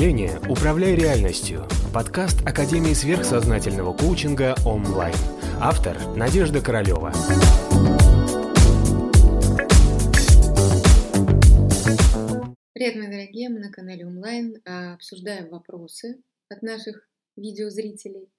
мышления 0.00 0.40
«Управляй 0.48 0.94
реальностью»– 0.94 1.68
подкаст 1.92 2.40
Академии 2.46 2.94
сверхсознательного 2.94 3.94
коучинга 3.94 4.54
онлайн. 4.64 5.14
Автор– 5.60 5.94
Надежда 6.16 6.62
Королева. 6.62 7.12
Привет, 12.72 12.96
мои 12.96 13.08
дорогие! 13.08 13.50
Мы 13.50 13.58
на 13.58 13.70
канале 13.70 14.06
онлайн 14.06 14.62
а, 14.64 14.94
обсуждаем 14.94 15.50
вопросы 15.50 16.22
от 16.48 16.62
наших 16.62 17.06
видеозрителей. 17.36 18.30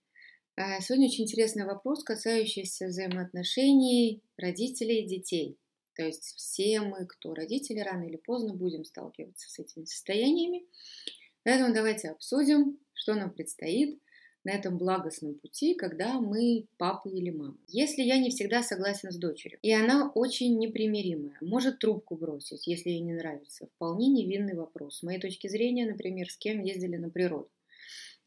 А, 0.55 0.81
сегодня 0.81 1.09
очень 1.09 1.25
интересный 1.25 1.65
вопрос, 1.65 2.03
касающийся 2.03 2.87
взаимоотношений 2.87 4.23
родителей 4.35 5.03
и 5.03 5.07
детей. 5.07 5.59
То 5.93 6.01
есть 6.01 6.33
все 6.37 6.81
мы, 6.81 7.05
кто 7.05 7.35
родители, 7.35 7.81
рано 7.81 8.05
или 8.05 8.17
поздно 8.17 8.55
будем 8.55 8.83
сталкиваться 8.83 9.47
с 9.47 9.59
этими 9.59 9.85
состояниями. 9.85 10.65
Поэтому 11.43 11.73
давайте 11.73 12.09
обсудим, 12.09 12.77
что 12.93 13.15
нам 13.15 13.31
предстоит 13.31 13.99
на 14.43 14.51
этом 14.51 14.77
благостном 14.77 15.35
пути, 15.35 15.75
когда 15.75 16.19
мы 16.19 16.65
папа 16.77 17.09
или 17.09 17.29
мама. 17.29 17.57
Если 17.67 18.01
я 18.01 18.17
не 18.17 18.29
всегда 18.29 18.63
согласен 18.63 19.11
с 19.11 19.17
дочерью, 19.17 19.59
и 19.61 19.71
она 19.71 20.11
очень 20.15 20.57
непримиримая, 20.57 21.37
может 21.41 21.79
трубку 21.79 22.15
бросить, 22.15 22.67
если 22.67 22.89
ей 22.89 23.01
не 23.01 23.13
нравится, 23.13 23.67
вполне 23.75 24.07
невинный 24.07 24.55
вопрос. 24.55 24.97
С 24.97 25.03
моей 25.03 25.19
точки 25.19 25.47
зрения, 25.47 25.85
например, 25.85 26.29
с 26.29 26.37
кем 26.37 26.63
ездили 26.63 26.97
на 26.97 27.09
природу. 27.09 27.49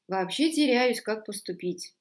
Вообще 0.06 0.52
теряюсь, 0.52 1.00
как 1.00 1.24
поступить. 1.24 1.94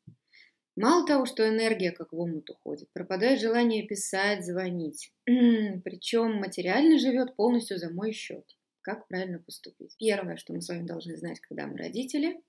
Мало 0.75 1.05
того, 1.05 1.25
что 1.25 1.47
энергия 1.47 1.91
как 1.91 2.11
в 2.13 2.19
омут 2.19 2.49
уходит, 2.49 2.89
пропадает 2.93 3.39
желание 3.39 3.83
писать, 3.83 4.43
звонить. 4.43 5.11
Причем 5.25 6.35
материально 6.35 6.97
живет 6.97 7.35
полностью 7.35 7.77
за 7.77 7.91
мой 7.91 8.11
счет. 8.11 8.43
Как 8.83 9.07
правильно 9.07 9.39
поступить? 9.39 9.95
Первое, 9.97 10.35
что 10.35 10.53
мы 10.53 10.61
с 10.61 10.67
вами 10.67 10.85
должны 10.85 11.15
знать, 11.15 11.39
когда 11.39 11.67
мы 11.67 11.77
родители, 11.77 12.41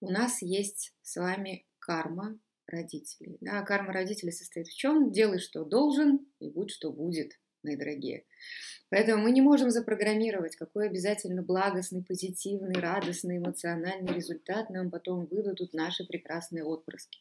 у 0.00 0.10
нас 0.10 0.40
есть 0.40 0.94
с 1.02 1.16
вами 1.16 1.66
карма 1.78 2.38
родителей. 2.66 3.36
Да, 3.42 3.62
карма 3.62 3.92
родителей 3.92 4.32
состоит 4.32 4.68
в 4.68 4.76
чем? 4.76 5.12
Делай, 5.12 5.38
что 5.38 5.64
должен, 5.64 6.26
и 6.40 6.48
будь, 6.48 6.70
что 6.70 6.90
будет, 6.92 7.38
мои 7.62 7.76
дорогие. 7.76 8.24
Поэтому 8.88 9.22
мы 9.22 9.32
не 9.32 9.42
можем 9.42 9.70
запрограммировать, 9.70 10.56
какой 10.56 10.86
обязательно 10.86 11.42
благостный, 11.42 12.02
позитивный, 12.02 12.80
радостный, 12.80 13.36
эмоциональный 13.36 14.14
результат 14.14 14.70
нам 14.70 14.90
потом 14.90 15.26
выдадут 15.26 15.74
наши 15.74 16.06
прекрасные 16.06 16.64
отпрыски. 16.64 17.20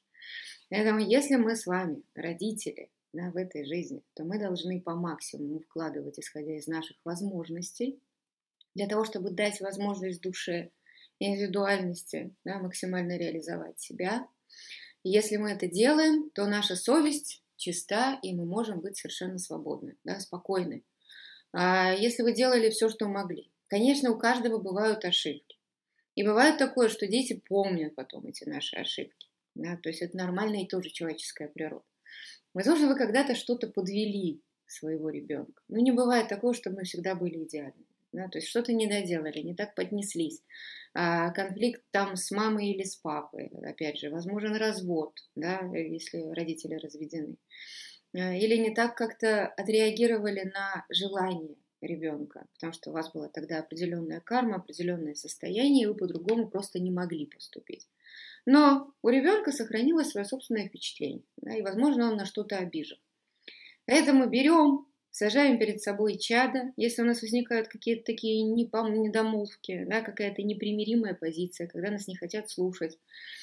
Поэтому 0.69 0.99
если 0.99 1.35
мы 1.35 1.57
с 1.57 1.65
вами 1.65 2.03
родители 2.15 2.89
да, 3.11 3.31
в 3.31 3.37
этой 3.37 3.65
жизни, 3.65 4.01
то 4.13 4.23
мы 4.23 4.39
должны 4.39 4.79
по 4.81 4.95
максимуму 4.95 5.59
вкладывать, 5.59 6.19
исходя 6.19 6.55
из 6.55 6.67
наших 6.67 6.97
возможностей, 7.03 7.99
для 8.75 8.87
того, 8.87 9.05
чтобы 9.05 9.31
дать 9.31 9.61
возможность 9.61 10.21
душе 10.21 10.69
индивидуальности 11.19 12.35
да, 12.43 12.59
максимально 12.59 13.17
реализовать 13.17 13.79
себя. 13.79 14.27
И 15.03 15.09
если 15.09 15.37
мы 15.37 15.51
это 15.51 15.67
делаем, 15.67 16.29
то 16.31 16.45
наша 16.45 16.75
совесть 16.75 17.41
чиста, 17.55 18.19
и 18.21 18.33
мы 18.33 18.45
можем 18.45 18.81
быть 18.81 18.97
совершенно 18.97 19.37
свободны, 19.37 19.97
да, 20.03 20.19
спокойны. 20.19 20.83
А 21.53 21.93
если 21.93 22.21
вы 22.21 22.33
делали 22.33 22.69
все, 22.69 22.89
что 22.89 23.07
могли, 23.07 23.51
конечно, 23.67 24.11
у 24.11 24.17
каждого 24.17 24.59
бывают 24.59 25.05
ошибки. 25.05 25.57
И 26.15 26.23
бывает 26.23 26.57
такое, 26.57 26.89
что 26.89 27.07
дети 27.07 27.41
помнят 27.47 27.95
потом 27.95 28.25
эти 28.27 28.45
наши 28.45 28.75
ошибки. 28.77 29.27
Да, 29.53 29.77
то 29.77 29.89
есть 29.89 30.01
это 30.01 30.17
нормальная 30.17 30.63
и 30.63 30.67
тоже 30.67 30.89
человеческая 30.89 31.47
природа. 31.47 31.85
Возможно, 32.53 32.87
вы 32.87 32.95
когда-то 32.95 33.35
что-то 33.35 33.67
подвели 33.67 34.41
своего 34.65 35.09
ребенка. 35.09 35.61
Но 35.67 35.77
не 35.79 35.91
бывает 35.91 36.27
такого, 36.27 36.53
что 36.53 36.71
мы 36.71 36.83
всегда 36.83 37.15
были 37.15 37.43
идеальны. 37.43 37.85
Да, 38.15 38.29
то 38.29 38.37
есть 38.37 38.47
что-то 38.47 38.71
не 38.71 38.87
доделали, 38.87 39.41
не 39.41 39.55
так 39.55 39.75
поднеслись. 39.75 40.41
А, 40.93 41.31
конфликт 41.31 41.83
там 41.91 42.15
с 42.15 42.31
мамой 42.31 42.69
или 42.69 42.83
с 42.83 42.95
папой, 42.95 43.51
опять 43.61 43.99
же, 43.99 44.09
возможен 44.09 44.55
развод, 44.55 45.19
да, 45.35 45.59
если 45.73 46.21
родители 46.33 46.75
разведены. 46.75 47.35
А, 48.15 48.33
или 48.33 48.55
не 48.55 48.73
так 48.73 48.95
как-то 48.95 49.47
отреагировали 49.47 50.49
на 50.53 50.85
желание 50.89 51.57
ребенка, 51.81 52.45
потому 52.53 52.71
что 52.71 52.91
у 52.91 52.93
вас 52.93 53.11
была 53.11 53.27
тогда 53.27 53.59
определенная 53.59 54.21
карма, 54.21 54.55
определенное 54.55 55.13
состояние, 55.13 55.83
и 55.83 55.87
вы 55.87 55.95
по-другому 55.95 56.47
просто 56.47 56.79
не 56.79 56.91
могли 56.91 57.25
поступить. 57.25 57.89
Но 58.45 58.93
у 59.01 59.09
ребенка 59.09 59.51
сохранилось 59.51 60.11
свое 60.11 60.25
собственное 60.25 60.69
впечатление, 60.69 61.25
да, 61.35 61.53
и, 61.53 61.61
возможно, 61.61 62.09
он 62.09 62.15
на 62.15 62.25
что-то 62.25 62.59
обижен. 62.59 62.97
Поэтому 63.85 64.29
берем, 64.29 64.87
сажаем 65.15 65.57
перед 65.57 65.81
собой 65.81 66.17
чада, 66.17 66.73
если 66.75 67.01
у 67.01 67.05
нас 67.05 67.21
возникают 67.21 67.69
какие-то 67.69 68.03
такие 68.03 68.43
недомолвки, 68.43 69.85
да, 69.85 70.01
какая-то 70.01 70.43
непримиримая 70.43 71.13
позиция, 71.13 71.67
когда 71.67 71.89
нас 71.89 72.09
не 72.09 72.17
хотят 72.17 72.49
слушать, 72.49 72.99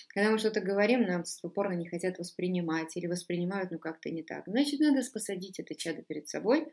когда 0.09 0.31
мы 0.31 0.39
что-то 0.39 0.61
говорим, 0.61 1.07
нам 1.07 1.25
упорно 1.43 1.73
не 1.73 1.89
хотят 1.89 2.19
воспринимать 2.19 2.95
или 2.99 3.07
воспринимают, 3.07 3.71
ну, 3.71 3.79
как-то 3.79 4.11
не 4.11 4.23
так. 4.23 4.45
Значит, 4.47 4.81
надо 4.81 5.01
посадить 5.11 5.59
это 5.61 5.75
чадо 5.75 6.03
перед 6.03 6.29
собой 6.29 6.67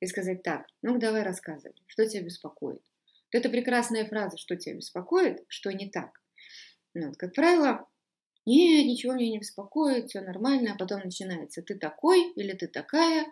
и 0.00 0.06
сказать, 0.06 0.42
так, 0.42 0.64
ну, 0.80 0.98
давай 0.98 1.22
рассказывай, 1.22 1.76
что 1.86 2.06
тебя 2.06 2.22
беспокоит. 2.22 2.80
Вот 3.30 3.40
это 3.40 3.50
прекрасная 3.50 4.06
фраза, 4.06 4.38
что 4.38 4.56
тебя 4.56 4.76
беспокоит, 4.76 5.44
что 5.48 5.70
не 5.70 5.90
так. 5.90 6.22
Ну, 6.94 7.08
вот, 7.08 7.18
как 7.18 7.34
правило, 7.34 7.86
нет, 8.46 8.86
ничего 8.86 9.12
меня 9.12 9.32
не 9.32 9.38
беспокоит, 9.38 10.08
все 10.08 10.22
нормально, 10.22 10.72
а 10.72 10.78
потом 10.78 11.02
начинается 11.04 11.60
ты 11.60 11.74
такой 11.74 12.32
или 12.36 12.54
ты 12.54 12.68
такая, 12.68 13.26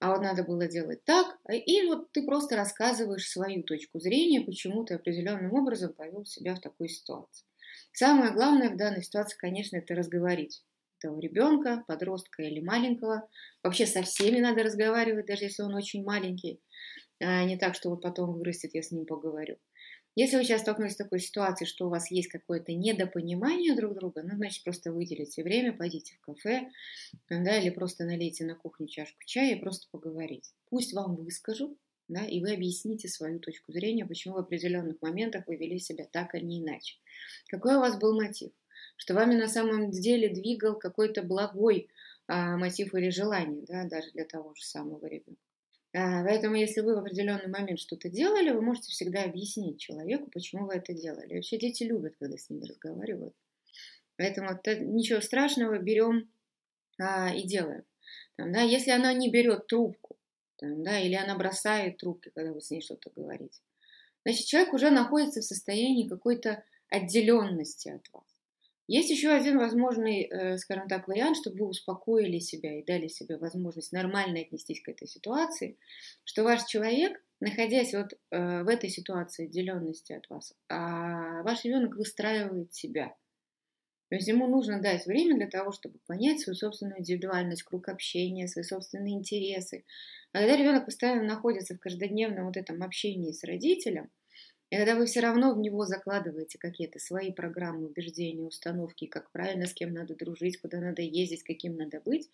а 0.00 0.10
вот 0.12 0.22
надо 0.22 0.44
было 0.44 0.66
делать 0.66 1.04
так, 1.04 1.38
а, 1.44 1.54
и 1.54 1.86
вот 1.86 2.12
ты 2.12 2.24
просто 2.24 2.56
рассказываешь 2.56 3.28
свою 3.28 3.62
точку 3.62 4.00
зрения, 4.00 4.40
почему 4.40 4.84
ты 4.84 4.94
определенным 4.94 5.54
образом 5.54 5.92
повел 5.94 6.24
себя 6.24 6.54
в 6.56 6.60
такой 6.60 6.88
ситуации. 6.88 7.46
Самое 7.92 8.32
главное 8.32 8.70
в 8.70 8.76
данной 8.76 9.02
ситуации, 9.02 9.36
конечно, 9.38 9.76
это 9.76 9.94
разговорить 9.94 10.64
этого 10.98 11.18
ребенка, 11.20 11.84
подростка 11.88 12.42
или 12.42 12.60
маленького. 12.60 13.28
Вообще 13.62 13.86
со 13.86 14.02
всеми 14.02 14.40
надо 14.40 14.62
разговаривать, 14.62 15.26
даже 15.26 15.44
если 15.44 15.62
он 15.62 15.74
очень 15.74 16.04
маленький. 16.04 16.60
А 17.20 17.44
не 17.44 17.58
так, 17.58 17.74
что 17.76 17.90
вот 17.90 18.02
потом 18.02 18.34
вырастет, 18.34 18.72
я 18.74 18.82
с 18.82 18.90
ним 18.92 19.06
поговорю. 19.06 19.58
Если 20.16 20.36
вы 20.36 20.44
сейчас 20.44 20.62
столкнулись 20.62 20.94
с 20.94 20.96
такой 20.96 21.20
ситуацией, 21.20 21.68
что 21.68 21.86
у 21.86 21.90
вас 21.90 22.10
есть 22.10 22.28
какое-то 22.28 22.72
недопонимание 22.72 23.76
друг 23.76 23.94
друга, 23.94 24.22
ну, 24.22 24.34
значит, 24.34 24.64
просто 24.64 24.92
выделите 24.92 25.42
время, 25.44 25.72
пойдите 25.72 26.14
в 26.14 26.20
кафе, 26.20 26.68
да, 27.28 27.58
или 27.58 27.70
просто 27.70 28.04
налейте 28.04 28.44
на 28.44 28.56
кухне 28.56 28.88
чашку 28.88 29.18
чая 29.24 29.54
и 29.54 29.60
просто 29.60 29.86
поговорить. 29.90 30.52
Пусть 30.68 30.92
вам 30.94 31.14
выскажут, 31.14 31.78
да, 32.08 32.24
и 32.24 32.40
вы 32.40 32.52
объясните 32.52 33.08
свою 33.08 33.38
точку 33.38 33.72
зрения, 33.72 34.04
почему 34.04 34.34
в 34.34 34.38
определенных 34.38 35.00
моментах 35.00 35.44
вы 35.46 35.56
вели 35.56 35.78
себя 35.78 36.06
так, 36.10 36.34
а 36.34 36.40
не 36.40 36.60
иначе. 36.60 36.96
Какой 37.48 37.76
у 37.76 37.80
вас 37.80 37.96
был 37.98 38.20
мотив? 38.20 38.50
Что 38.96 39.14
вами 39.14 39.36
на 39.36 39.48
самом 39.48 39.90
деле 39.92 40.28
двигал 40.28 40.76
какой-то 40.76 41.22
благой 41.22 41.88
а, 42.26 42.56
мотив 42.56 42.94
или 42.94 43.10
желание, 43.10 43.64
да, 43.66 43.84
даже 43.84 44.10
для 44.10 44.24
того 44.24 44.54
же 44.54 44.62
самого 44.62 45.06
ребенка. 45.06 45.40
А, 45.92 46.22
поэтому, 46.22 46.54
если 46.54 46.82
вы 46.82 46.94
в 46.94 46.98
определенный 46.98 47.48
момент 47.48 47.80
что-то 47.80 48.08
делали, 48.08 48.50
вы 48.50 48.62
можете 48.62 48.92
всегда 48.92 49.24
объяснить 49.24 49.80
человеку, 49.80 50.30
почему 50.30 50.66
вы 50.66 50.74
это 50.74 50.92
делали. 50.92 51.34
вообще 51.34 51.58
дети 51.58 51.82
любят, 51.82 52.14
когда 52.18 52.36
с 52.36 52.48
ними 52.48 52.64
разговаривают. 52.64 53.34
Поэтому 54.16 54.50
это, 54.50 54.78
ничего 54.78 55.20
страшного, 55.20 55.78
берем 55.78 56.30
а, 57.00 57.34
и 57.34 57.42
делаем. 57.42 57.84
Там, 58.36 58.52
да, 58.52 58.60
если 58.60 58.90
она 58.90 59.12
не 59.12 59.30
берет 59.30 59.66
трубку, 59.66 60.16
там, 60.58 60.84
да, 60.84 61.00
или 61.00 61.14
она 61.14 61.36
бросает 61.36 61.96
трубки, 61.96 62.30
когда 62.34 62.52
вы 62.52 62.60
с 62.60 62.70
ней 62.70 62.82
что-то 62.82 63.10
говорите, 63.16 63.60
значит, 64.24 64.46
человек 64.46 64.72
уже 64.74 64.90
находится 64.90 65.40
в 65.40 65.44
состоянии 65.44 66.08
какой-то 66.08 66.62
отделенности 66.88 67.88
от 67.88 68.06
вас. 68.12 68.39
Есть 68.90 69.08
еще 69.08 69.30
один 69.30 69.56
возможный, 69.56 70.24
э, 70.24 70.58
скажем 70.58 70.88
так, 70.88 71.06
вариант, 71.06 71.36
чтобы 71.36 71.58
вы 71.58 71.68
успокоили 71.68 72.40
себя 72.40 72.76
и 72.76 72.84
дали 72.84 73.06
себе 73.06 73.36
возможность 73.36 73.92
нормально 73.92 74.40
отнестись 74.40 74.82
к 74.82 74.88
этой 74.88 75.06
ситуации, 75.06 75.78
что 76.24 76.42
ваш 76.42 76.64
человек, 76.64 77.12
находясь 77.38 77.94
вот 77.94 78.14
э, 78.32 78.64
в 78.64 78.66
этой 78.66 78.90
ситуации 78.90 79.44
отделенности 79.44 80.12
от 80.12 80.28
вас, 80.28 80.54
а 80.68 81.44
ваш 81.44 81.64
ребенок 81.64 81.94
выстраивает 81.94 82.74
себя. 82.74 83.14
То 84.08 84.16
есть 84.16 84.26
ему 84.26 84.48
нужно 84.48 84.82
дать 84.82 85.06
время 85.06 85.36
для 85.36 85.46
того, 85.46 85.70
чтобы 85.70 86.00
понять 86.08 86.40
свою 86.40 86.56
собственную 86.56 86.98
индивидуальность, 86.98 87.62
круг 87.62 87.88
общения, 87.88 88.48
свои 88.48 88.64
собственные 88.64 89.14
интересы. 89.14 89.84
А 90.32 90.38
когда 90.38 90.56
ребенок 90.56 90.86
постоянно 90.86 91.22
находится 91.22 91.76
в 91.76 91.78
каждодневном 91.78 92.46
вот 92.46 92.56
этом 92.56 92.82
общении 92.82 93.30
с 93.30 93.44
родителем, 93.44 94.10
и 94.70 94.76
когда 94.76 94.94
вы 94.94 95.06
все 95.06 95.20
равно 95.20 95.52
в 95.52 95.58
него 95.58 95.84
закладываете 95.84 96.58
какие-то 96.58 97.00
свои 97.00 97.32
программы, 97.32 97.86
убеждения, 97.86 98.44
установки, 98.44 99.06
как 99.06 99.30
правильно, 99.32 99.66
с 99.66 99.74
кем 99.74 99.92
надо 99.92 100.14
дружить, 100.14 100.60
куда 100.60 100.78
надо 100.78 101.02
ездить, 101.02 101.42
каким 101.42 101.76
надо 101.76 102.00
быть, 102.00 102.30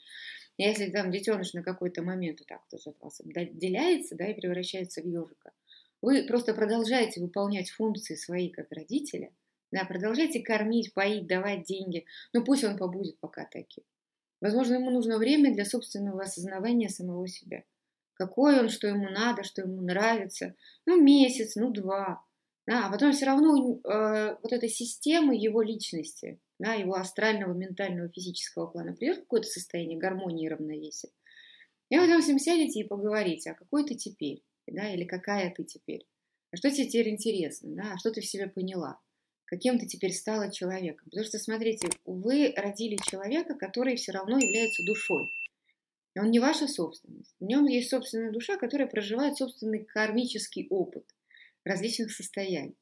если 0.59 0.91
там 0.91 1.11
детеныш 1.11 1.55
на 1.55 1.63
какой-то 1.63 2.03
момент 2.03 2.41
вот 2.41 2.49
так 2.49 2.67
тоже 2.69 2.91
от 2.91 3.01
вас 3.01 3.21
отделяется, 3.21 4.17
да, 4.17 4.27
и 4.27 4.35
превращается 4.35 5.01
в 5.01 5.07
ежика, 5.07 5.53
вы 6.03 6.27
просто 6.27 6.53
продолжаете 6.53 7.23
выполнять 7.23 7.71
функции 7.71 8.15
свои 8.15 8.51
как 8.51 8.71
родителя, 8.71 9.31
да, 9.73 9.85
продолжайте 9.85 10.41
кормить, 10.41 10.93
поить, 10.93 11.27
давать 11.27 11.65
деньги, 11.65 12.05
но 12.35 12.45
пусть 12.45 12.65
он 12.65 12.77
побудет 12.77 13.19
пока 13.19 13.47
таким. 13.47 13.85
Возможно, 14.43 14.75
ему 14.75 14.91
нужно 14.91 15.17
время 15.17 15.55
для 15.55 15.65
собственного 15.65 16.23
осознавания 16.23 16.91
самого 16.91 17.27
себя. 17.27 17.65
Какой 18.13 18.61
он, 18.61 18.69
что 18.69 18.87
ему 18.87 19.09
надо, 19.09 19.43
что 19.43 19.63
ему 19.63 19.81
нравится. 19.81 20.55
Ну, 20.85 21.01
месяц, 21.01 21.57
ну, 21.57 21.71
два. 21.71 22.26
Да, 22.67 22.87
а 22.87 22.91
потом 22.91 23.13
все 23.13 23.27
равно 23.27 23.81
э, 23.85 24.37
вот 24.43 24.53
эта 24.53 24.69
система 24.69 25.37
его 25.37 25.63
личности, 25.63 26.41
да, 26.59 26.75
его 26.75 26.95
астрального, 26.95 27.55
ментального, 27.55 28.09
физического 28.09 28.67
плана 28.67 28.93
придет 28.93 29.19
в 29.19 29.21
какое-то 29.21 29.47
состояние 29.47 29.99
гармонии 29.99 30.47
и 30.47 30.49
равновесия. 30.49 31.11
И 31.91 31.97
потом 31.97 32.21
с 32.21 32.27
ним 32.27 32.41
сядете 32.41 32.81
и 32.81 32.89
поговорите, 32.89 33.53
а 33.53 33.55
какой 33.55 33.87
ты 33.87 33.95
теперь, 33.95 34.43
да, 34.67 34.93
или 34.93 35.05
какая 35.05 35.55
ты 35.55 35.63
теперь, 35.63 36.09
а 36.51 36.57
что 36.57 36.69
тебе 36.71 36.89
теперь 36.89 37.11
интересно, 37.11 37.71
да, 37.77 37.93
а 37.95 37.99
что 37.99 38.11
ты 38.11 38.21
в 38.21 38.27
себе 38.27 38.49
поняла, 38.49 38.99
каким 39.45 39.79
ты 39.79 39.87
теперь 39.87 40.13
стала 40.13 40.51
человеком. 40.51 41.05
Потому 41.05 41.25
что, 41.25 41.39
смотрите, 41.39 41.89
вы 42.05 42.53
родили 42.57 42.97
человека, 43.09 43.55
который 43.55 43.95
все 43.95 44.11
равно 44.11 44.39
является 44.39 44.83
душой. 44.85 45.29
Он 46.19 46.33
не 46.33 46.41
ваша 46.41 46.67
собственность. 46.67 47.37
В 47.39 47.45
нем 47.45 47.67
есть 47.67 47.91
собственная 47.91 48.33
душа, 48.33 48.57
которая 48.57 48.89
проживает 48.89 49.37
собственный 49.37 49.85
кармический 49.85 50.67
опыт 50.69 51.05
различных 51.67 52.13
состояний. 52.13 52.77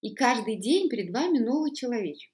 И 0.00 0.14
каждый 0.14 0.56
день 0.56 0.88
перед 0.88 1.12
вами 1.12 1.38
новый 1.38 1.74
человечек. 1.74 2.30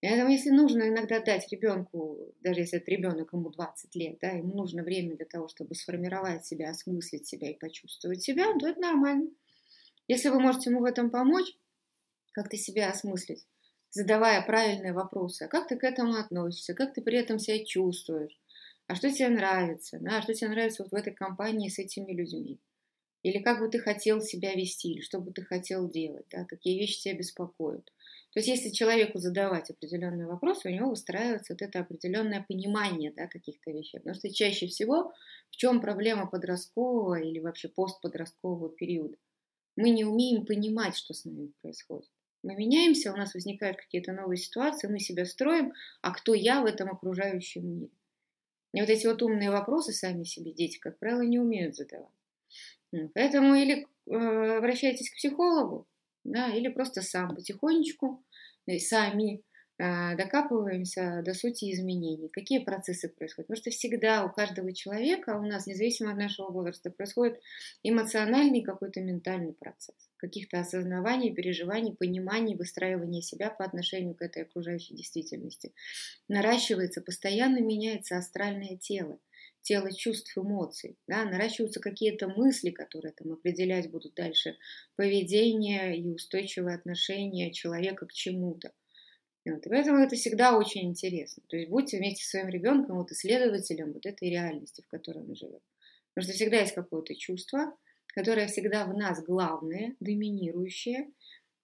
Поэтому, 0.00 0.30
если 0.30 0.50
нужно 0.50 0.88
иногда 0.88 1.18
дать 1.18 1.50
ребенку, 1.50 2.32
даже 2.40 2.60
если 2.60 2.78
это 2.78 2.88
ребенок, 2.90 3.32
ему 3.32 3.50
20 3.50 3.94
лет, 3.96 4.18
да, 4.20 4.28
ему 4.28 4.54
нужно 4.54 4.84
время 4.84 5.16
для 5.16 5.26
того, 5.26 5.48
чтобы 5.48 5.74
сформировать 5.74 6.46
себя, 6.46 6.70
осмыслить 6.70 7.26
себя 7.26 7.50
и 7.50 7.58
почувствовать 7.58 8.22
себя, 8.22 8.46
то 8.60 8.68
это 8.68 8.80
нормально. 8.80 9.30
Если 10.06 10.28
вы 10.28 10.38
можете 10.38 10.70
ему 10.70 10.80
в 10.80 10.84
этом 10.84 11.10
помочь, 11.10 11.52
как-то 12.30 12.56
себя 12.56 12.90
осмыслить, 12.90 13.44
задавая 13.90 14.40
правильные 14.42 14.92
вопросы, 14.92 15.42
а 15.42 15.48
как 15.48 15.66
ты 15.66 15.76
к 15.76 15.82
этому 15.82 16.14
относишься, 16.14 16.74
как 16.74 16.94
ты 16.94 17.02
при 17.02 17.18
этом 17.18 17.40
себя 17.40 17.64
чувствуешь, 17.64 18.38
а 18.86 18.94
что 18.94 19.10
тебе 19.10 19.30
нравится, 19.30 19.98
да, 20.00 20.18
а 20.18 20.22
что 20.22 20.32
тебе 20.32 20.50
нравится 20.50 20.84
вот 20.84 20.92
в 20.92 20.94
этой 20.94 21.12
компании 21.12 21.68
с 21.68 21.80
этими 21.80 22.12
людьми, 22.12 22.60
или 23.22 23.42
как 23.42 23.60
бы 23.60 23.68
ты 23.68 23.78
хотел 23.78 24.20
себя 24.20 24.54
вести, 24.54 24.92
или 24.92 25.00
что 25.00 25.20
бы 25.20 25.32
ты 25.32 25.42
хотел 25.42 25.88
делать, 25.90 26.26
да, 26.30 26.44
какие 26.44 26.78
вещи 26.78 27.00
тебя 27.00 27.18
беспокоят. 27.18 27.84
То 28.32 28.40
есть 28.40 28.48
если 28.48 28.70
человеку 28.70 29.18
задавать 29.18 29.70
определенные 29.70 30.26
вопросы, 30.26 30.68
у 30.68 30.72
него 30.72 30.90
выстраивается 30.90 31.54
вот 31.54 31.62
это 31.62 31.80
определенное 31.80 32.44
понимание 32.46 33.12
да, 33.12 33.26
каких-то 33.26 33.70
вещей. 33.70 33.98
Потому 33.98 34.14
что 34.14 34.32
чаще 34.32 34.66
всего 34.66 35.12
в 35.50 35.56
чем 35.56 35.80
проблема 35.80 36.26
подросткового 36.26 37.20
или 37.20 37.40
вообще 37.40 37.68
постподросткового 37.68 38.68
периода? 38.68 39.16
Мы 39.76 39.90
не 39.90 40.04
умеем 40.04 40.44
понимать, 40.44 40.96
что 40.96 41.14
с 41.14 41.24
нами 41.24 41.52
происходит. 41.62 42.08
Мы 42.42 42.54
меняемся, 42.54 43.12
у 43.12 43.16
нас 43.16 43.34
возникают 43.34 43.78
какие-то 43.78 44.12
новые 44.12 44.36
ситуации, 44.36 44.88
мы 44.88 45.00
себя 45.00 45.24
строим, 45.24 45.72
а 46.02 46.12
кто 46.12 46.34
я 46.34 46.62
в 46.62 46.66
этом 46.66 46.90
окружающем 46.90 47.66
мире? 47.66 47.90
И 48.74 48.80
вот 48.80 48.90
эти 48.90 49.06
вот 49.06 49.22
умные 49.22 49.50
вопросы 49.50 49.92
сами 49.92 50.24
себе 50.24 50.52
дети, 50.52 50.78
как 50.78 50.98
правило, 50.98 51.22
не 51.22 51.38
умеют 51.38 51.74
задавать. 51.74 52.17
Поэтому 53.14 53.54
или 53.54 53.86
э, 54.10 54.56
обращайтесь 54.58 55.10
к 55.10 55.16
психологу, 55.16 55.86
да, 56.24 56.48
или 56.48 56.68
просто 56.68 57.02
сам 57.02 57.34
потихонечку, 57.34 58.24
э, 58.66 58.78
сами 58.78 59.42
э, 59.78 60.16
докапываемся 60.16 61.22
до 61.22 61.34
сути 61.34 61.70
изменений, 61.72 62.30
какие 62.30 62.60
процессы 62.60 63.10
происходят. 63.10 63.48
Потому 63.48 63.60
что 63.60 63.70
всегда 63.70 64.24
у 64.24 64.32
каждого 64.32 64.72
человека, 64.72 65.38
у 65.38 65.42
нас, 65.42 65.66
независимо 65.66 66.12
от 66.12 66.18
нашего 66.18 66.50
возраста, 66.50 66.90
происходит 66.90 67.38
эмоциональный 67.82 68.62
какой-то 68.62 69.00
ментальный 69.02 69.52
процесс, 69.52 70.08
каких-то 70.16 70.60
осознаваний, 70.60 71.34
переживаний, 71.34 71.94
пониманий, 71.94 72.56
выстраивания 72.56 73.20
себя 73.20 73.50
по 73.50 73.66
отношению 73.66 74.14
к 74.14 74.22
этой 74.22 74.44
окружающей 74.44 74.94
действительности. 74.94 75.74
Наращивается, 76.26 77.02
постоянно 77.02 77.60
меняется 77.60 78.16
астральное 78.16 78.78
тело 78.78 79.18
тело 79.62 79.92
чувств, 79.92 80.36
эмоций, 80.36 80.96
да, 81.06 81.24
наращиваются 81.24 81.80
какие-то 81.80 82.28
мысли, 82.28 82.70
которые 82.70 83.12
там 83.12 83.32
определять 83.32 83.90
будут 83.90 84.14
дальше 84.14 84.56
поведение 84.96 85.98
и 85.98 86.08
устойчивое 86.08 86.74
отношение 86.74 87.52
человека 87.52 88.06
к 88.06 88.12
чему-то. 88.12 88.72
Вот. 89.44 89.66
И 89.66 89.68
поэтому 89.68 89.98
это 89.98 90.16
всегда 90.16 90.56
очень 90.56 90.88
интересно. 90.88 91.42
То 91.48 91.56
есть 91.56 91.70
будьте 91.70 91.98
вместе 91.98 92.24
со 92.24 92.30
своим 92.30 92.48
ребенком 92.48 92.96
вот 92.96 93.10
исследователем 93.12 93.92
вот 93.92 94.06
этой 94.06 94.30
реальности, 94.30 94.82
в 94.82 94.88
которой 94.88 95.24
он 95.24 95.34
живет. 95.34 95.62
Потому 96.14 96.24
что 96.24 96.32
всегда 96.32 96.60
есть 96.60 96.74
какое-то 96.74 97.14
чувство, 97.14 97.76
которое 98.08 98.48
всегда 98.48 98.84
в 98.86 98.96
нас 98.96 99.22
главное, 99.22 99.96
доминирующее. 100.00 101.10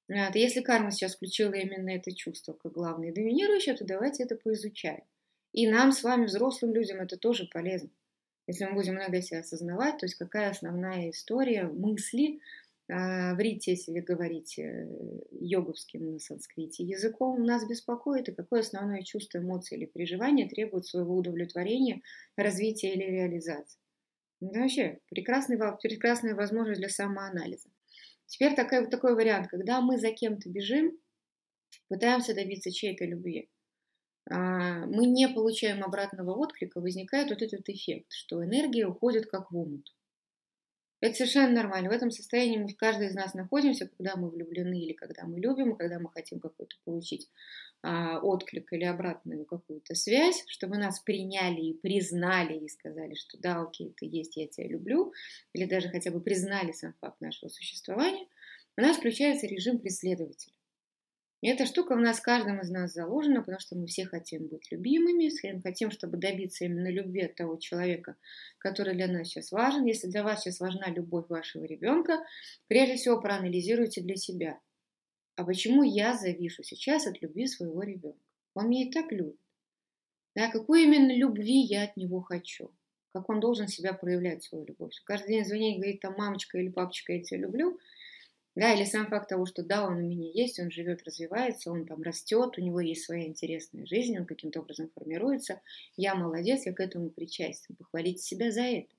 Вот. 0.09 0.35
Если 0.35 0.61
карма 0.61 0.91
сейчас 0.91 1.17
включила 1.17 1.55
именно 1.55 1.91
это 1.91 2.15
чувство 2.15 2.53
как 2.53 2.73
главное 2.73 3.13
доминирующее, 3.13 3.75
то 3.75 3.85
давайте 3.85 4.25
это 4.25 4.37
поизучаем. 4.37 5.05
И 5.55 5.67
нам 5.69 5.93
с 5.93 6.03
вами, 6.03 6.27
взрослым 6.27 6.75
людям, 6.75 7.01
это 7.01 7.17
тоже 7.17 7.49
полезно. 7.51 7.89
Если 8.49 8.65
мы 8.65 8.75
будем 8.75 8.97
иногда 8.97 9.23
себя 9.23 9.39
осознавать, 9.39 9.99
то 9.99 10.05
есть 10.05 10.17
какая 10.17 10.51
основная 10.51 11.11
история, 11.11 11.63
мысли, 11.63 12.41
в 12.89 13.37
рите, 13.39 13.71
если 13.71 13.93
вы 13.93 14.01
говорите 14.03 14.89
йоговским 15.31 16.13
на 16.13 16.19
санскрите 16.19 16.83
языком, 16.83 17.45
нас 17.45 17.67
беспокоит, 17.67 18.29
и 18.29 18.35
какое 18.35 18.61
основное 18.61 19.03
чувство, 19.05 19.39
эмоции 19.39 19.77
или 19.77 19.87
переживание 19.87 20.49
требует 20.49 20.87
своего 20.87 21.17
удовлетворения, 21.17 22.03
развития 22.37 22.93
или 22.93 23.05
реализации. 23.05 23.79
Это 24.43 24.59
вообще 24.59 24.99
прекрасный, 25.09 25.57
прекрасная 25.81 26.35
возможность 26.35 26.81
для 26.81 26.91
самоанализа. 26.91 27.71
Теперь 28.27 28.57
такой, 28.57 28.89
такой 28.89 29.15
вариант, 29.15 29.47
когда 29.49 29.81
мы 29.81 29.99
за 29.99 30.11
кем-то 30.11 30.51
бежим, 30.51 30.99
пытаемся 31.89 32.35
добиться 32.35 32.73
чьей-то 32.73 33.05
любви. 33.05 33.49
А, 34.31 34.87
мы 34.87 35.07
не 35.07 35.29
получаем 35.29 35.85
обратного 35.85 36.33
отклика, 36.33 36.81
возникает 36.81 37.31
вот 37.31 37.43
этот 37.43 37.69
эффект, 37.69 38.13
что 38.13 38.45
энергия 38.45 38.87
уходит 38.87 39.27
как 39.27 39.51
в 39.51 39.57
омут. 39.57 39.93
Это 41.01 41.17
совершенно 41.17 41.53
нормально. 41.53 41.91
В 41.91 41.93
этом 41.93 42.11
состоянии 42.11 42.57
мы, 42.57 42.73
каждый 42.73 43.09
из 43.09 43.15
нас 43.15 43.35
находимся, 43.35 43.89
когда 43.89 44.17
мы 44.17 44.31
влюблены 44.31 44.81
или 44.81 44.95
когда 44.95 45.25
мы 45.27 45.39
любим, 45.39 45.77
когда 45.77 45.99
мы 45.99 46.11
хотим 46.11 46.41
какой-то 46.41 46.77
получить 46.85 47.29
а, 47.83 48.21
отклик 48.21 48.73
или 48.73 48.85
обратную 48.85 49.45
какую-то 49.45 49.95
связь, 49.95 50.43
чтобы 50.47 50.79
нас 50.79 51.01
приняли 51.01 51.61
и 51.61 51.75
признали 51.75 52.57
и 52.57 52.69
сказали, 52.69 53.15
что 53.17 53.37
да, 53.37 53.61
окей, 53.61 53.93
ты 53.95 54.07
есть, 54.07 54.39
я 54.39 54.47
тебя 54.47 54.67
люблю, 54.67 55.13
или 55.53 55.67
даже 55.67 55.91
хотя 55.91 56.11
бы 56.11 56.23
признали 56.23 56.73
сам 56.73 56.95
факт 57.03 57.21
нашего 57.21 57.51
существования, 57.51 58.27
у 58.79 58.81
нас 58.81 58.97
включается 58.97 59.47
режим 59.47 59.81
преследователя. 59.81 60.55
Эта 61.47 61.67
штука 61.67 61.95
в 61.95 62.01
нас, 62.01 62.21
каждом 62.21 62.63
из 62.63 62.71
нас 62.71 62.95
заложена, 62.95 63.41
потому 63.41 63.61
что 63.61 63.77
мы 63.77 63.87
все 63.87 64.07
хотим 64.07 64.47
быть 64.47 64.73
любимыми, 64.73 65.29
хотим, 65.61 65.91
чтобы 65.91 66.17
добиться 66.17 66.65
именно 66.65 66.91
любви 66.91 67.21
от 67.21 67.35
того 67.35 67.59
человека, 67.59 68.17
который 68.57 68.95
для 68.95 69.09
нас 69.09 69.29
сейчас 69.29 69.53
важен. 69.53 69.85
Если 69.85 70.09
для 70.09 70.23
вас 70.23 70.41
сейчас 70.41 70.59
важна 70.59 70.87
любовь 70.87 71.29
вашего 71.29 71.65
ребенка, 71.65 72.25
прежде 72.67 72.97
всего 72.97 73.21
проанализируйте 73.21 74.01
для 74.01 74.17
себя. 74.17 74.59
А 75.37 75.45
почему 75.45 75.83
я 75.83 76.17
завишу 76.17 76.63
сейчас 76.63 77.07
от 77.07 77.21
любви 77.21 77.47
своего 77.47 77.83
ребенка? 77.83 78.25
Он 78.55 78.71
меня 78.71 78.87
и 78.89 78.91
так 78.91 79.13
любит. 79.13 79.37
Да, 80.35 80.51
какой 80.51 80.85
именно 80.85 81.15
любви 81.15 81.61
я 81.61 81.83
от 81.85 81.99
него 81.99 82.23
хочу? 82.23 82.71
Как 83.13 83.29
он 83.29 83.41
должен 83.41 83.69
себя 83.69 83.93
проявлять, 83.93 84.45
свою 84.45 84.65
любовь? 84.65 84.95
Каждый 85.05 85.35
день 85.35 85.45
звонить, 85.45 85.77
говорит, 85.77 86.01
там, 86.01 86.15
мамочка 86.17 86.57
или 86.57 86.71
папочка, 86.71 87.13
я 87.13 87.23
тебя 87.23 87.41
люблю– 87.41 87.79
да, 88.55 88.73
или 88.73 88.85
сам 88.85 89.09
факт 89.09 89.29
того, 89.29 89.47
что 89.47 89.65
да, 89.65 89.85
он 89.85 89.97
у 89.97 90.01
меня 90.01 90.31
есть, 90.33 90.61
он 90.61 90.71
живет, 90.71 91.03
развивается, 91.05 91.73
он 91.73 91.87
там 91.87 92.03
растет, 92.03 92.57
у 92.57 92.61
него 92.61 92.81
есть 92.81 93.05
своя 93.05 93.27
интересная 93.27 93.85
жизнь, 93.85 94.17
он 94.17 94.27
каким-то 94.27 94.61
образом 94.61 94.91
формируется. 94.95 95.61
Я 95.97 96.15
молодец, 96.15 96.65
я 96.65 96.73
к 96.73 96.81
этому 96.81 97.11
причастен. 97.11 97.75
Похвалите 97.75 98.23
себя 98.23 98.53
за 98.53 98.63
это. 98.63 98.95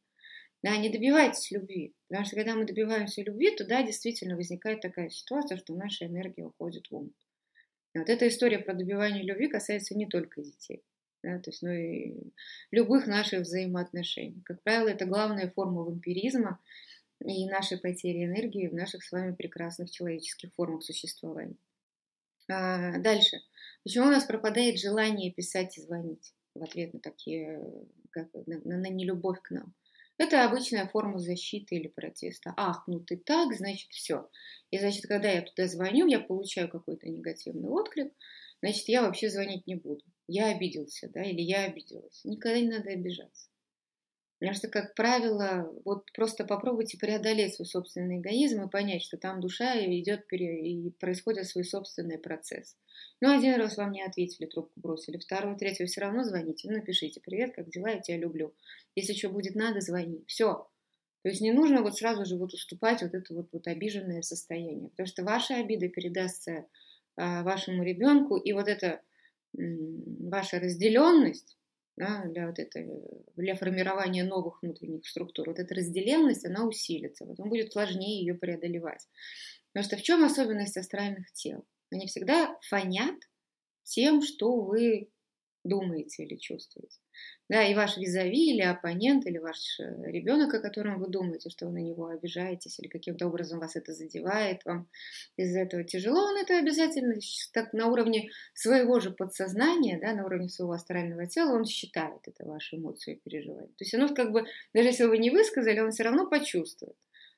Да, 0.61 0.75
не 0.77 0.89
добивайтесь 0.89 1.51
любви. 1.51 1.93
Потому 2.09 2.25
что 2.25 2.35
когда 2.35 2.55
мы 2.55 2.65
добиваемся 2.65 3.21
любви, 3.21 3.55
то 3.55 3.65
да, 3.65 3.83
действительно 3.83 4.35
возникает 4.35 4.81
такая 4.81 5.09
ситуация, 5.09 5.57
что 5.57 5.73
наша 5.73 6.05
энергия 6.05 6.45
уходит 6.45 6.89
в 6.89 6.95
ум. 6.95 7.13
вот 7.93 8.09
эта 8.09 8.27
история 8.27 8.59
про 8.59 8.73
добивание 8.73 9.23
любви 9.23 9.47
касается 9.47 9.95
не 9.95 10.05
только 10.05 10.41
детей. 10.41 10.83
Да, 11.23 11.39
то 11.39 11.49
есть, 11.49 11.61
ну, 11.63 11.71
и 11.71 12.13
любых 12.71 13.07
наших 13.07 13.41
взаимоотношений. 13.41 14.41
Как 14.43 14.61
правило, 14.63 14.89
это 14.89 15.05
главная 15.05 15.49
форма 15.49 15.81
вампиризма, 15.81 16.59
и 17.23 17.47
нашей 17.47 17.77
потери 17.77 18.25
энергии 18.25 18.67
в 18.67 18.73
наших 18.73 19.03
с 19.03 19.11
вами 19.11 19.33
прекрасных 19.33 19.91
человеческих 19.91 20.53
формах 20.55 20.83
существования. 20.83 21.57
А, 22.49 22.97
дальше. 22.99 23.37
Почему 23.83 24.07
у 24.07 24.11
нас 24.11 24.25
пропадает 24.25 24.79
желание 24.79 25.31
писать 25.31 25.77
и 25.77 25.81
звонить 25.81 26.33
в 26.53 26.63
ответ 26.63 26.93
на 26.93 26.99
такие, 26.99 27.61
как, 28.11 28.27
на, 28.45 28.59
на 28.59 28.89
нелюбовь 28.89 29.41
к 29.41 29.51
нам? 29.51 29.73
Это 30.17 30.45
обычная 30.45 30.87
форма 30.87 31.19
защиты 31.19 31.75
или 31.75 31.87
протеста. 31.87 32.53
Ах, 32.55 32.83
ну 32.87 33.01
ты 33.01 33.17
так, 33.17 33.53
значит 33.53 33.91
все. 33.91 34.29
И 34.71 34.79
значит, 34.79 35.07
когда 35.07 35.29
я 35.29 35.41
туда 35.41 35.67
звоню, 35.67 36.07
я 36.07 36.21
получаю 36.21 36.69
какой-то 36.69 37.09
негативный 37.09 37.69
отклик, 37.69 38.13
значит, 38.61 38.87
я 38.87 39.01
вообще 39.01 39.29
звонить 39.29 39.67
не 39.67 39.75
буду. 39.75 40.03
Я 40.27 40.47
обиделся, 40.47 41.09
да, 41.09 41.21
или 41.21 41.41
я 41.41 41.65
обиделась. 41.65 42.23
Никогда 42.23 42.59
не 42.59 42.69
надо 42.69 42.91
обижаться. 42.91 43.49
Потому 44.39 44.53
что, 44.53 44.67
как 44.67 44.95
правило, 44.95 45.71
вот 45.85 46.11
просто 46.11 46.43
попробуйте 46.43 46.97
преодолеть 46.97 47.55
свой 47.55 47.65
собственный 47.65 48.19
эгоизм 48.19 48.63
и 48.63 48.69
понять, 48.69 49.01
что 49.01 49.17
там 49.17 49.39
душа 49.39 49.79
идет 49.79 50.25
и 50.31 50.91
происходит 50.99 51.47
свой 51.47 51.63
собственный 51.63 52.17
процесс. 52.17 52.75
Ну, 53.21 53.35
один 53.35 53.55
раз 53.55 53.77
вам 53.77 53.91
не 53.91 54.03
ответили, 54.03 54.45
трубку 54.45 54.77
бросили, 54.77 55.17
второй, 55.17 55.57
третий, 55.57 55.85
все 55.85 56.01
равно 56.01 56.23
звоните, 56.23 56.69
ну, 56.69 56.77
напишите, 56.77 57.21
привет, 57.21 57.55
как 57.55 57.69
дела, 57.69 57.89
я 57.89 58.01
тебя 58.01 58.17
люблю. 58.17 58.53
Если 58.95 59.13
что 59.13 59.29
будет 59.29 59.55
надо, 59.55 59.79
звони. 59.79 60.25
Все. 60.27 60.67
То 61.23 61.29
есть 61.29 61.41
не 61.41 61.53
нужно 61.53 61.81
вот 61.81 61.97
сразу 61.97 62.25
же 62.25 62.37
вот 62.37 62.53
уступать 62.53 63.01
вот 63.01 63.13
это 63.13 63.33
вот, 63.33 63.47
вот 63.51 63.67
обиженное 63.67 64.21
состояние, 64.21 64.89
потому 64.89 65.07
что 65.07 65.23
ваша 65.23 65.55
обида 65.55 65.87
передастся 65.87 66.67
а, 67.15 67.41
вашему 67.43 67.83
ребенку, 67.83 68.35
и 68.35 68.51
вот 68.53 68.67
эта 68.67 69.01
ваша 69.53 70.59
разделенность 70.59 71.57
да, 71.97 72.25
для 72.25 72.47
вот 72.47 72.59
этой, 72.59 72.87
для 73.35 73.55
формирования 73.55 74.23
новых 74.23 74.61
внутренних 74.61 75.07
структур, 75.07 75.49
вот 75.49 75.59
эта 75.59 75.73
разделенность, 75.73 76.45
она 76.45 76.65
усилится, 76.65 77.25
потом 77.25 77.49
будет 77.49 77.71
сложнее 77.71 78.19
ее 78.19 78.35
преодолевать. 78.35 79.07
Потому 79.71 79.85
что 79.85 79.97
в 79.97 80.03
чем 80.03 80.23
особенность 80.23 80.77
астральных 80.77 81.31
тел? 81.33 81.65
Они 81.91 82.07
всегда 82.07 82.57
фонят 82.69 83.15
тем, 83.83 84.21
что 84.21 84.61
вы 84.61 85.09
думаете 85.65 86.23
или 86.23 86.35
чувствуете. 86.35 86.97
Да, 87.49 87.63
и 87.63 87.75
ваш 87.75 87.97
визави 87.97 88.53
или 88.53 88.61
оппонент, 88.61 89.25
или 89.25 89.37
ваш 89.37 89.79
э, 89.79 90.11
ребенок, 90.11 90.53
о 90.53 90.59
котором 90.59 90.99
вы 90.99 91.07
думаете, 91.07 91.49
что 91.49 91.65
вы 91.65 91.73
на 91.73 91.77
него 91.77 92.07
обижаетесь, 92.07 92.79
или 92.79 92.87
каким-то 92.87 93.27
образом 93.27 93.59
вас 93.59 93.75
это 93.75 93.93
задевает, 93.93 94.63
вам 94.65 94.87
из-за 95.37 95.59
этого 95.59 95.83
тяжело, 95.83 96.21
он 96.21 96.37
это 96.37 96.57
обязательно 96.57 97.15
так 97.53 97.73
на 97.73 97.87
уровне 97.87 98.29
своего 98.53 98.99
же 98.99 99.11
подсознания, 99.11 99.99
да, 99.99 100.13
на 100.13 100.25
уровне 100.25 100.49
своего 100.49 100.73
астрального 100.73 101.27
тела, 101.27 101.55
он 101.55 101.65
считает 101.65 102.21
это 102.25 102.45
ваши 102.45 102.77
эмоции 102.77 103.13
и 103.13 103.19
переживания. 103.19 103.67
То 103.67 103.83
есть 103.83 103.93
оно 103.93 104.13
как 104.13 104.31
бы, 104.31 104.45
даже 104.73 104.87
если 104.89 105.03
вы 105.05 105.17
не 105.17 105.29
высказали, 105.29 105.79
он 105.79 105.91
все 105.91 106.03
равно 106.03 106.27
почувствует. 106.27 106.97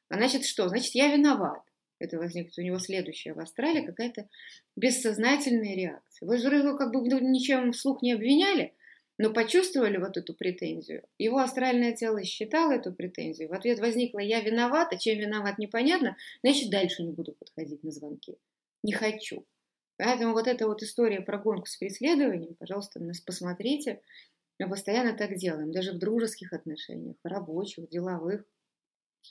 А 0.09 0.15
значит 0.15 0.45
что? 0.45 0.69
Значит, 0.69 0.95
я 0.95 1.13
виноват 1.13 1.63
это 1.99 2.17
возникнет 2.17 2.57
у 2.57 2.61
него 2.61 2.79
следующее 2.79 3.33
в 3.33 3.39
астрале, 3.39 3.85
какая-то 3.85 4.29
бессознательная 4.75 5.75
реакция. 5.75 6.06
Вы 6.21 6.37
же 6.37 6.55
его 6.55 6.77
как 6.77 6.91
бы 6.91 6.99
ничем 7.21 7.71
вслух 7.71 8.01
не 8.01 8.13
обвиняли, 8.13 8.73
но 9.17 9.33
почувствовали 9.33 9.97
вот 9.97 10.17
эту 10.17 10.33
претензию. 10.33 11.03
Его 11.17 11.39
астральное 11.39 11.93
тело 11.93 12.23
считало 12.23 12.73
эту 12.73 12.93
претензию. 12.93 13.49
В 13.49 13.53
ответ 13.53 13.79
возникла 13.79 14.19
«я 14.19 14.41
виновата», 14.41 14.97
чем 14.97 15.17
виноват 15.17 15.57
непонятно, 15.57 16.15
значит 16.43 16.69
дальше 16.69 17.03
не 17.03 17.11
буду 17.11 17.33
подходить 17.33 17.83
на 17.83 17.91
звонки. 17.91 18.37
Не 18.83 18.93
хочу. 18.93 19.45
Поэтому 19.97 20.33
вот 20.33 20.47
эта 20.47 20.67
вот 20.67 20.83
история 20.83 21.21
про 21.21 21.39
гонку 21.39 21.65
с 21.65 21.75
преследованием, 21.77 22.55
пожалуйста, 22.55 22.99
нас 23.01 23.19
посмотрите. 23.19 24.01
Мы 24.59 24.69
постоянно 24.69 25.17
так 25.17 25.35
делаем, 25.35 25.71
даже 25.71 25.93
в 25.93 25.97
дружеских 25.97 26.53
отношениях, 26.53 27.15
в 27.23 27.27
рабочих, 27.27 27.89
деловых, 27.89 28.45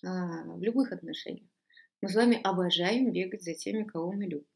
а, 0.04 0.42
в 0.44 0.62
любых 0.62 0.92
отношениях. 0.92 1.48
Мы 2.02 2.08
с 2.08 2.14
вами 2.14 2.40
обожаем 2.42 3.12
бегать 3.12 3.42
за 3.42 3.54
теми, 3.54 3.84
кого 3.84 4.12
мы 4.12 4.24
любим. 4.24 4.46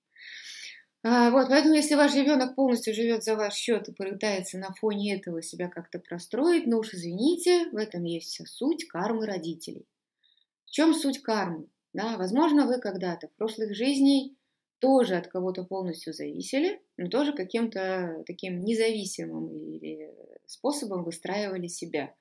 А, 1.02 1.30
вот, 1.30 1.48
поэтому 1.48 1.74
если 1.74 1.94
ваш 1.94 2.14
ребенок 2.14 2.54
полностью 2.54 2.94
живет 2.94 3.24
за 3.24 3.34
ваш 3.34 3.54
счет 3.54 3.88
и 3.88 3.92
пытается 3.92 4.58
на 4.58 4.72
фоне 4.74 5.16
этого 5.16 5.40
себя 5.42 5.68
как-то 5.68 5.98
простроить, 5.98 6.66
ну 6.66 6.78
уж 6.78 6.92
извините, 6.92 7.70
в 7.70 7.76
этом 7.76 8.04
есть 8.04 8.28
вся 8.28 8.44
суть 8.44 8.86
кармы 8.86 9.24
родителей. 9.26 9.86
В 10.66 10.70
чем 10.70 10.94
суть 10.94 11.22
кармы? 11.22 11.68
Да, 11.94 12.16
возможно, 12.18 12.66
вы 12.66 12.80
когда-то 12.80 13.28
в 13.28 13.32
прошлых 13.32 13.74
жизней 13.74 14.36
тоже 14.78 15.16
от 15.16 15.28
кого-то 15.28 15.64
полностью 15.64 16.12
зависели, 16.12 16.80
но 16.98 17.08
тоже 17.08 17.32
каким-то 17.34 18.22
таким 18.26 18.60
независимым 18.60 19.50
или 19.72 20.14
способом 20.46 21.04
выстраивали 21.04 21.66
себя. 21.66 22.14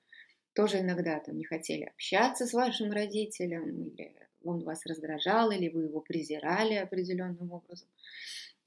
Тоже 0.53 0.79
иногда 0.79 1.19
там 1.19 1.37
не 1.37 1.45
хотели 1.45 1.83
общаться 1.83 2.45
с 2.45 2.53
вашим 2.53 2.91
родителем 2.91 3.69
или 3.69 4.15
он 4.43 4.63
вас 4.63 4.85
раздражал, 4.85 5.51
или 5.51 5.69
вы 5.69 5.83
его 5.85 6.01
презирали 6.01 6.75
определенным 6.75 7.51
образом. 7.51 7.87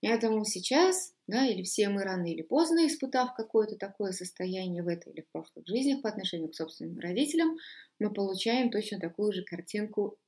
Поэтому 0.02 0.44
сейчас, 0.44 1.14
да, 1.28 1.46
или 1.46 1.62
все 1.62 1.88
мы 1.88 2.02
рано 2.02 2.26
или 2.26 2.42
поздно, 2.42 2.86
испытав 2.86 3.34
какое-то 3.34 3.76
такое 3.76 4.10
состояние 4.12 4.82
в 4.82 4.88
этой 4.88 5.12
или 5.12 5.22
в 5.22 5.30
прошлых 5.30 5.64
жизнях 5.66 6.02
по 6.02 6.08
отношению 6.08 6.48
к 6.50 6.56
собственным 6.56 6.98
родителям, 6.98 7.56
мы 8.00 8.12
получаем 8.12 8.70
точно 8.70 8.98
такую 8.98 9.32
же 9.32 9.44
картинку 9.44 10.18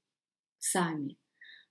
сами. 0.59 1.19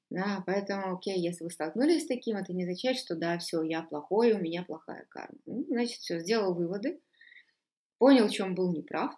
Да, 0.09 0.43
поэтому, 0.45 0.97
окей, 0.97 1.17
если 1.17 1.45
вы 1.45 1.49
столкнулись 1.49 2.03
с 2.03 2.07
таким, 2.07 2.35
это 2.35 2.53
не 2.53 2.63
означает, 2.63 2.97
что 2.97 3.15
да, 3.15 3.39
все, 3.39 3.63
я 3.63 3.81
плохой, 3.81 4.33
у 4.33 4.37
меня 4.37 4.63
плохая 4.63 5.07
карма. 5.09 5.39
Ну, 5.45 5.65
значит, 5.69 5.99
все, 5.99 6.19
сделал 6.19 6.53
выводы, 6.53 6.99
понял, 7.97 8.27
в 8.27 8.31
чем 8.31 8.53
был 8.53 8.71
неправ, 8.73 9.15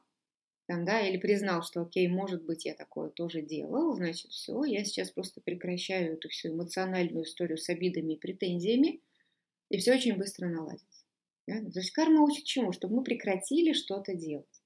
там, 0.68 0.84
да, 0.84 1.02
или 1.08 1.18
признал, 1.18 1.62
что, 1.62 1.82
окей, 1.82 2.08
может 2.08 2.44
быть, 2.44 2.66
я 2.66 2.74
такое 2.74 3.10
тоже 3.10 3.42
делал, 3.42 3.96
значит, 3.96 4.32
все, 4.32 4.64
я 4.64 4.84
сейчас 4.84 5.12
просто 5.12 5.42
прекращаю 5.42 6.14
эту 6.14 6.30
всю 6.30 6.50
эмоциональную 6.50 7.26
историю 7.26 7.58
с 7.58 7.70
обидами 7.70 8.14
и 8.14 8.20
претензиями, 8.20 9.02
и 9.70 9.78
все 9.78 9.94
очень 9.94 10.18
быстро 10.18 10.48
наладится. 10.48 11.06
Да? 11.48 11.60
То 11.60 11.80
есть 11.80 11.92
карма 11.92 12.22
учит 12.22 12.46
чему? 12.46 12.72
Чтобы 12.72 12.96
мы 12.96 13.04
прекратили 13.04 13.74
что-то 13.74 14.16
делать. 14.16 14.64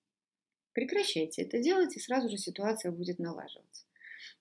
Прекращайте 0.73 1.41
это 1.41 1.59
делать, 1.59 1.95
и 1.97 1.99
сразу 1.99 2.29
же 2.29 2.37
ситуация 2.37 2.91
будет 2.91 3.19
налаживаться. 3.19 3.85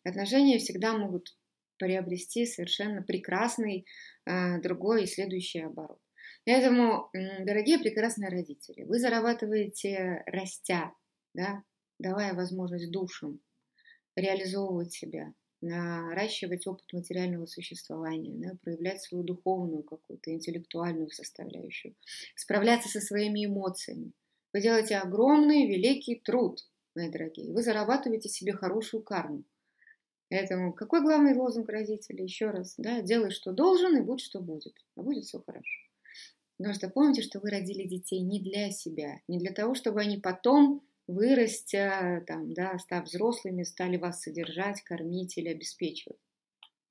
Отношения 0.05 0.59
всегда 0.59 0.97
могут 0.97 1.37
приобрести 1.79 2.47
совершенно 2.47 3.03
прекрасный 3.03 3.87
э, 4.27 4.61
другой 4.61 5.05
и 5.05 5.07
следующий 5.07 5.61
оборот. 5.61 6.01
Поэтому, 6.45 7.11
дорогие 7.13 7.79
прекрасные 7.79 8.31
родители, 8.31 8.85
вы 8.85 8.99
зарабатываете 8.99 10.23
растя 10.27 10.93
да, 11.35 11.63
давая 11.99 12.35
возможность 12.35 12.91
душам 12.91 13.41
реализовывать 14.17 14.93
себя, 14.93 15.33
наращивать 15.61 16.67
опыт 16.67 16.93
материального 16.93 17.47
существования, 17.47 18.35
да, 18.37 18.57
проявлять 18.63 19.03
свою 19.03 19.25
духовную 19.25 19.83
какую-то 19.83 20.33
интеллектуальную 20.33 21.11
составляющую, 21.11 21.95
справляться 22.37 22.89
со 22.89 23.01
своими 23.01 23.47
эмоциями. 23.47 24.13
Вы 24.53 24.63
делаете 24.63 24.97
огромный, 24.97 25.67
великий 25.67 26.17
труд, 26.17 26.61
мои 26.95 27.11
дорогие. 27.11 27.53
Вы 27.53 27.63
зарабатываете 27.63 28.29
себе 28.29 28.53
хорошую 28.53 29.03
карму. 29.03 29.45
Поэтому 30.31 30.73
какой 30.73 31.01
главный 31.01 31.35
лозунг 31.35 31.69
родителей? 31.69 32.25
Еще 32.25 32.51
раз, 32.51 32.75
да, 32.77 33.01
делай, 33.01 33.31
что 33.31 33.53
должен, 33.53 33.97
и 33.97 34.03
будь, 34.03 34.21
что 34.21 34.41
будет. 34.41 34.75
А 34.97 35.03
будет 35.03 35.25
все 35.25 35.41
хорошо. 35.41 35.81
Потому 36.59 36.75
что 36.75 36.91
помните, 36.91 37.23
что 37.23 37.41
вы 37.41 37.51
родили 37.51 37.87
детей 37.87 38.21
не 38.21 38.41
для 38.41 38.71
себя, 38.71 39.21
не 39.29 39.39
для 39.39 39.53
того, 39.53 39.75
чтобы 39.75 40.01
они 40.01 40.19
потом 40.19 40.83
вырастя, 41.09 42.23
там, 42.27 42.53
да, 42.55 42.79
став 42.79 43.07
взрослыми, 43.07 43.65
стали 43.65 43.97
вас 43.97 44.23
содержать, 44.23 44.83
кормить 44.83 45.37
или 45.37 45.49
обеспечивать. 45.49 46.21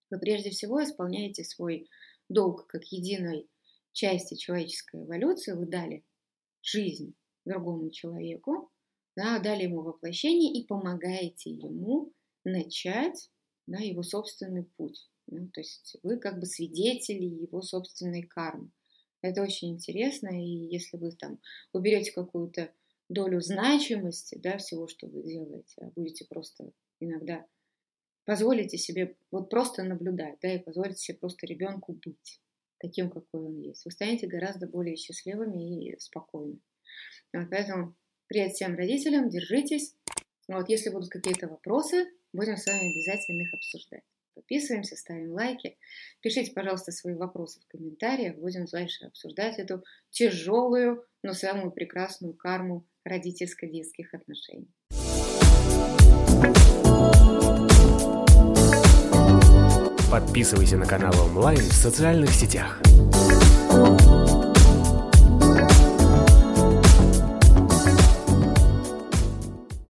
Вы 0.10 0.20
прежде 0.20 0.50
всего 0.50 0.84
исполняете 0.84 1.44
свой 1.44 1.88
долг 2.28 2.68
как 2.68 2.84
единой 2.86 3.48
части 3.94 4.36
человеческой 4.36 5.04
эволюции, 5.04 5.54
вы 5.54 5.66
дали 5.66 6.04
жизнь 6.62 7.16
другому 7.46 7.90
человеку, 7.92 8.72
да, 9.16 9.40
дали 9.40 9.64
ему 9.64 9.82
воплощение 9.82 10.54
и 10.54 10.68
помогаете 10.68 11.50
ему 11.52 12.14
начать 12.44 13.30
да, 13.66 13.80
его 13.80 14.04
собственный 14.04 14.64
путь. 14.64 15.10
Да, 15.28 15.46
то 15.54 15.60
есть 15.60 15.98
вы 16.04 16.18
как 16.18 16.40
бы 16.40 16.46
свидетели 16.46 17.26
его 17.26 17.62
собственной 17.62 18.24
кармы. 18.24 18.72
Это 19.22 19.42
очень 19.42 19.72
интересно, 19.72 20.30
и 20.30 20.70
если 20.72 20.98
вы 20.98 21.12
там 21.12 21.40
уберете 21.74 22.12
какую-то 22.12 22.72
долю 23.10 23.42
значимости 23.42 24.38
да, 24.38 24.58
всего, 24.58 24.88
что 24.88 25.08
вы 25.08 25.24
делаете, 25.24 25.76
а 25.82 25.90
будете 25.96 26.26
просто 26.26 26.72
иногда 27.00 27.46
позволите 28.26 28.78
себе 28.78 29.16
вот 29.32 29.50
просто 29.50 29.84
наблюдать, 29.84 30.38
да, 30.42 30.54
и 30.54 30.60
позволите 30.60 30.98
себе 30.98 31.18
просто 31.18 31.48
ребенку 31.48 31.94
быть 31.94 32.42
таким, 32.80 33.10
какой 33.10 33.42
он 33.42 33.60
есть. 33.60 33.86
Вы 33.86 33.92
станете 33.92 34.28
гораздо 34.28 34.68
более 34.68 34.98
счастливыми 34.98 35.92
и 35.92 36.00
спокойными. 36.00 36.60
Вот, 37.34 37.50
поэтому 37.50 37.96
привет 38.28 38.52
всем 38.54 38.76
родителям, 38.76 39.30
держитесь. 39.30 39.96
Вот, 40.48 40.70
если 40.70 40.90
будут 40.90 41.10
какие-то 41.10 41.48
вопросы, 41.48 42.06
будем 42.34 42.58
с 42.58 42.66
вами 42.66 42.92
обязательно 42.92 43.42
их 43.42 43.54
обсуждать. 43.54 44.04
Подписываемся, 44.36 44.96
ставим 44.96 45.32
лайки. 45.32 45.78
Пишите, 46.22 46.52
пожалуйста, 46.52 46.92
свои 46.92 47.16
вопросы 47.16 47.60
в 47.60 47.68
комментариях. 47.68 48.36
Будем 48.38 48.66
дальше 48.66 49.06
обсуждать 49.06 49.58
эту 49.58 49.84
тяжелую, 50.12 51.04
но 51.24 51.34
самую 51.34 51.72
прекрасную 51.72 52.36
карму 52.36 52.86
родительско-детских 53.08 54.14
отношений. 54.14 54.70
Подписывайся 60.12 60.78
на 60.78 60.86
канал 60.86 61.14
онлайн 61.20 61.60
в 61.60 61.74
социальных 61.74 62.32
сетях. 62.32 62.82